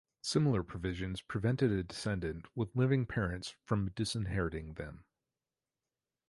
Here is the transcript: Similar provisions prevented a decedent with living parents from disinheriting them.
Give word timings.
Similar 0.23 0.63
provisions 0.63 1.21
prevented 1.21 1.71
a 1.71 1.83
decedent 1.83 2.47
with 2.57 2.75
living 2.75 3.05
parents 3.05 3.53
from 3.65 3.91
disinheriting 3.91 4.73
them. 4.73 5.05